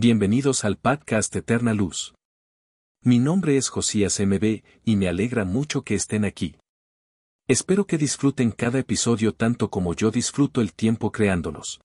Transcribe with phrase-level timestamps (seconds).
[0.00, 2.14] Bienvenidos al podcast Eterna Luz.
[3.02, 6.54] Mi nombre es Josías MB y me alegra mucho que estén aquí.
[7.48, 11.80] Espero que disfruten cada episodio tanto como yo disfruto el tiempo creándolos.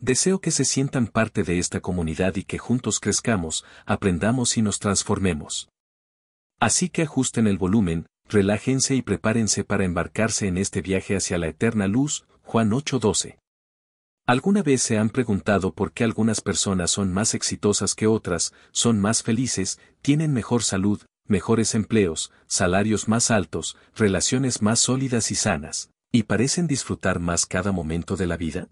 [0.00, 4.78] Deseo que se sientan parte de esta comunidad y que juntos crezcamos, aprendamos y nos
[4.78, 5.68] transformemos.
[6.58, 11.48] Así que ajusten el volumen, relájense y prepárense para embarcarse en este viaje hacia la
[11.48, 13.38] eterna luz, Juan 8:12.
[14.28, 19.00] ¿Alguna vez se han preguntado por qué algunas personas son más exitosas que otras, son
[19.00, 25.88] más felices, tienen mejor salud, mejores empleos, salarios más altos, relaciones más sólidas y sanas,
[26.12, 28.68] y parecen disfrutar más cada momento de la vida?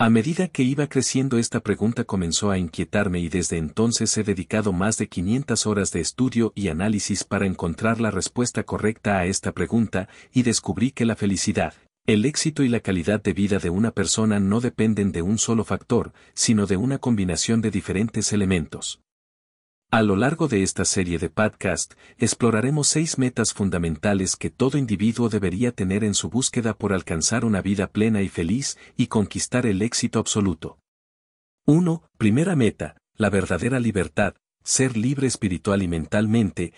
[0.00, 4.72] A medida que iba creciendo esta pregunta comenzó a inquietarme y desde entonces he dedicado
[4.72, 9.52] más de 500 horas de estudio y análisis para encontrar la respuesta correcta a esta
[9.52, 11.72] pregunta y descubrí que la felicidad,
[12.06, 15.64] el éxito y la calidad de vida de una persona no dependen de un solo
[15.64, 19.00] factor, sino de una combinación de diferentes elementos.
[19.90, 25.28] A lo largo de esta serie de podcast, exploraremos seis metas fundamentales que todo individuo
[25.28, 29.82] debería tener en su búsqueda por alcanzar una vida plena y feliz y conquistar el
[29.82, 30.78] éxito absoluto.
[31.66, 32.02] 1.
[32.18, 36.72] Primera meta, la verdadera libertad, ser libre espiritual y mentalmente.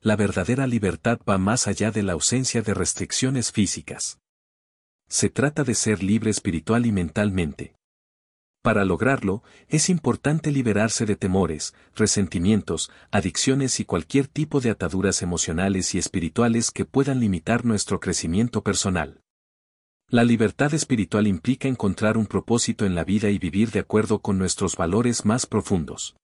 [0.00, 4.20] La verdadera libertad va más allá de la ausencia de restricciones físicas.
[5.08, 7.74] Se trata de ser libre espiritual y mentalmente.
[8.62, 15.94] Para lograrlo, es importante liberarse de temores, resentimientos, adicciones y cualquier tipo de ataduras emocionales
[15.94, 19.22] y espirituales que puedan limitar nuestro crecimiento personal.
[20.10, 24.38] La libertad espiritual implica encontrar un propósito en la vida y vivir de acuerdo con
[24.38, 26.16] nuestros valores más profundos.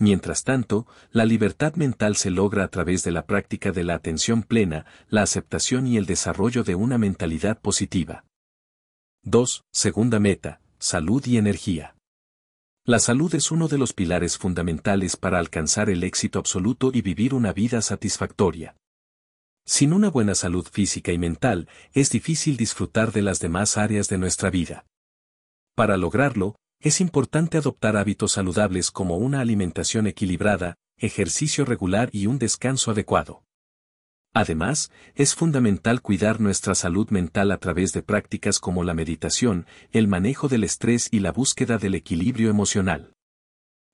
[0.00, 4.42] Mientras tanto, la libertad mental se logra a través de la práctica de la atención
[4.42, 8.24] plena, la aceptación y el desarrollo de una mentalidad positiva.
[9.24, 9.62] 2.
[9.70, 11.96] Segunda meta, salud y energía.
[12.86, 17.34] La salud es uno de los pilares fundamentales para alcanzar el éxito absoluto y vivir
[17.34, 18.74] una vida satisfactoria.
[19.66, 24.16] Sin una buena salud física y mental, es difícil disfrutar de las demás áreas de
[24.16, 24.86] nuestra vida.
[25.74, 32.38] Para lograrlo, es importante adoptar hábitos saludables como una alimentación equilibrada, ejercicio regular y un
[32.38, 33.44] descanso adecuado.
[34.32, 40.08] Además, es fundamental cuidar nuestra salud mental a través de prácticas como la meditación, el
[40.08, 43.12] manejo del estrés y la búsqueda del equilibrio emocional.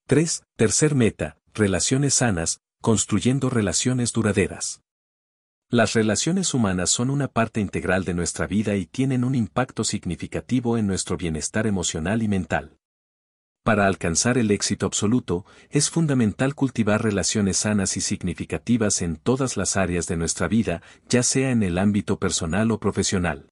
[0.07, 0.45] 3.
[0.57, 4.83] Tercer meta, relaciones sanas, construyendo relaciones duraderas.
[5.69, 10.79] Las relaciones humanas son una parte integral de nuestra vida y tienen un impacto significativo
[10.79, 12.79] en nuestro bienestar emocional y mental.
[13.65, 19.77] Para alcanzar el éxito absoluto, es fundamental cultivar relaciones sanas y significativas en todas las
[19.77, 23.49] áreas de nuestra vida, ya sea en el ámbito personal o profesional.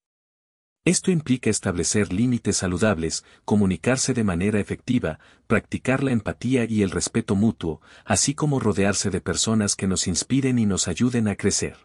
[0.84, 7.34] Esto implica establecer límites saludables, comunicarse de manera efectiva, practicar la empatía y el respeto
[7.34, 11.76] mutuo, así como rodearse de personas que nos inspiren y nos ayuden a crecer.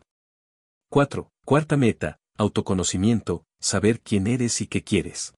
[0.91, 1.29] 4.
[1.45, 5.35] Cuarta meta, autoconocimiento, saber quién eres y qué quieres.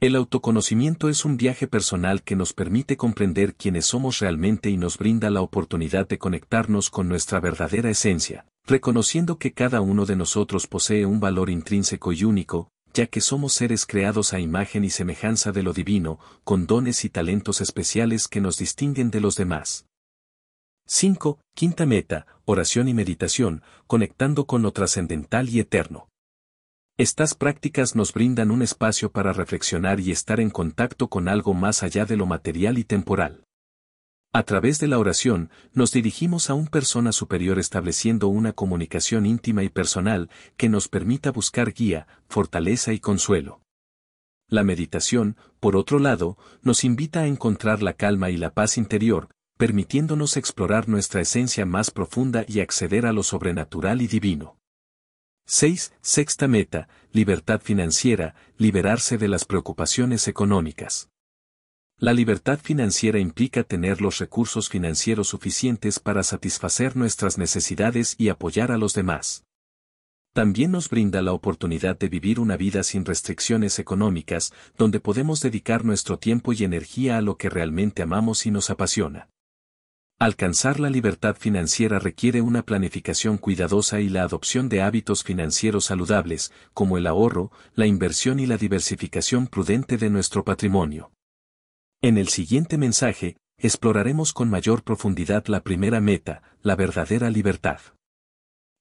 [0.00, 4.96] El autoconocimiento es un viaje personal que nos permite comprender quiénes somos realmente y nos
[4.96, 10.66] brinda la oportunidad de conectarnos con nuestra verdadera esencia, reconociendo que cada uno de nosotros
[10.66, 15.52] posee un valor intrínseco y único, ya que somos seres creados a imagen y semejanza
[15.52, 19.84] de lo divino, con dones y talentos especiales que nos distinguen de los demás.
[20.86, 21.40] 5.
[21.54, 26.08] Quinta meta, oración y meditación, conectando con lo trascendental y eterno.
[26.98, 31.82] Estas prácticas nos brindan un espacio para reflexionar y estar en contacto con algo más
[31.82, 33.44] allá de lo material y temporal.
[34.34, 39.62] A través de la oración, nos dirigimos a un persona superior estableciendo una comunicación íntima
[39.62, 40.28] y personal
[40.58, 43.62] que nos permita buscar guía, fortaleza y consuelo.
[44.48, 49.30] La meditación, por otro lado, nos invita a encontrar la calma y la paz interior,
[49.56, 54.58] permitiéndonos explorar nuestra esencia más profunda y acceder a lo sobrenatural y divino.
[55.46, 55.92] 6.
[56.00, 61.10] Sexta meta, libertad financiera, liberarse de las preocupaciones económicas.
[61.98, 68.72] La libertad financiera implica tener los recursos financieros suficientes para satisfacer nuestras necesidades y apoyar
[68.72, 69.44] a los demás.
[70.32, 75.84] También nos brinda la oportunidad de vivir una vida sin restricciones económicas, donde podemos dedicar
[75.84, 79.28] nuestro tiempo y energía a lo que realmente amamos y nos apasiona.
[80.24, 86.50] Alcanzar la libertad financiera requiere una planificación cuidadosa y la adopción de hábitos financieros saludables,
[86.72, 91.12] como el ahorro, la inversión y la diversificación prudente de nuestro patrimonio.
[92.00, 97.80] En el siguiente mensaje, exploraremos con mayor profundidad la primera meta, la verdadera libertad.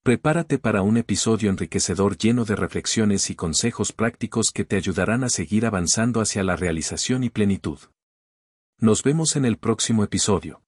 [0.01, 5.29] Prepárate para un episodio enriquecedor lleno de reflexiones y consejos prácticos que te ayudarán a
[5.29, 7.79] seguir avanzando hacia la realización y plenitud.
[8.79, 10.63] Nos vemos en el próximo episodio.